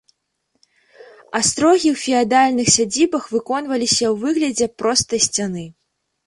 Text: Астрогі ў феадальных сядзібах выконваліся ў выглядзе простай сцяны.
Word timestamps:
Астрогі 1.39 1.87
ў 1.93 1.95
феадальных 2.05 2.67
сядзібах 2.77 3.23
выконваліся 3.35 4.05
ў 4.13 4.25
выглядзе 4.25 4.67
простай 4.81 5.19
сцяны. 5.29 5.63